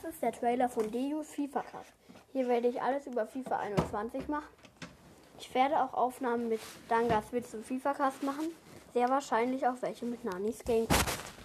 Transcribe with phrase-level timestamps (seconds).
[0.00, 1.92] Das ist der Trailer von Deus FIFA Cast.
[2.32, 4.46] Hier werde ich alles über FIFA 21 machen.
[5.40, 8.46] Ich werde auch Aufnahmen mit Dangas Witz und FIFA Cast machen.
[8.94, 11.37] Sehr wahrscheinlich auch welche mit Nanis Gamecast.